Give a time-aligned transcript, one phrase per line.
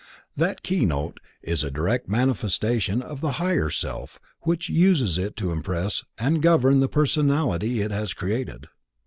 [0.35, 6.03] That "keynote" is a direct manifestation of the Higher Self which uses it to impress
[6.17, 8.65] and govern the Personality it has created.